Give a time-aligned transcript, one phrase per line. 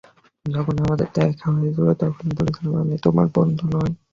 [0.45, 3.91] যখন আমাদের দেখা হয়েছিল তখনই বলেছিলাম, আমি তোমার বন্ধু নই।